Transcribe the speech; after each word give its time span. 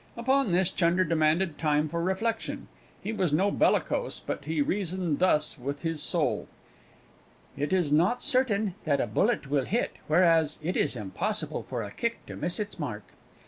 Upon 0.17 0.51
this 0.51 0.71
Chunder 0.71 1.03
demanded 1.03 1.59
time 1.59 1.87
for 1.87 2.01
reflection; 2.01 2.67
he 3.03 3.13
was 3.13 3.31
no 3.31 3.51
bellicose, 3.51 4.19
but 4.19 4.45
he 4.45 4.59
reasoned 4.59 5.19
thus 5.19 5.59
with 5.59 5.83
his 5.83 6.01
soul: 6.01 6.47
"It 7.55 7.71
is 7.71 7.91
not 7.91 8.23
certain 8.23 8.73
that 8.85 8.99
a 8.99 9.05
bullet 9.05 9.47
will 9.51 9.65
hit 9.65 9.97
whereas, 10.07 10.57
it 10.63 10.75
is 10.75 10.95
impossible 10.95 11.61
for 11.61 11.83
a 11.83 11.91
kick 11.91 12.25
to 12.25 12.35
miss 12.35 12.59
its 12.59 12.79
mark." 12.79 13.09